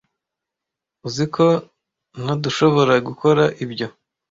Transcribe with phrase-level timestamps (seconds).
[1.07, 1.45] Uzi ko
[2.21, 3.87] ntdushoboragukora ibyo.